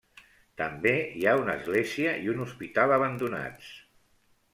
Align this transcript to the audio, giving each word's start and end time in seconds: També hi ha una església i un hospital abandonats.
També 0.59 0.93
hi 1.19 1.27
ha 1.31 1.35
una 1.41 1.53
església 1.61 2.13
i 2.23 2.31
un 2.33 2.41
hospital 2.45 2.95
abandonats. 2.97 3.69